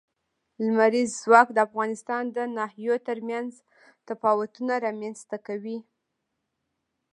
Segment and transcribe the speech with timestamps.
[0.65, 3.51] لمریز ځواک د افغانستان د ناحیو ترمنځ
[4.07, 5.77] تفاوتونه رامنځ ته کوي.